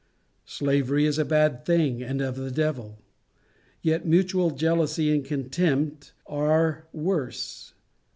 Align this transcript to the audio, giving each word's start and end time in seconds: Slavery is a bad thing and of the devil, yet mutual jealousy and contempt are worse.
Slavery 0.47 1.05
is 1.05 1.19
a 1.19 1.25
bad 1.25 1.63
thing 1.63 2.01
and 2.01 2.21
of 2.21 2.35
the 2.35 2.49
devil, 2.49 3.03
yet 3.83 4.03
mutual 4.03 4.49
jealousy 4.49 5.11
and 5.13 5.23
contempt 5.23 6.13
are 6.25 6.87
worse. 6.91 7.75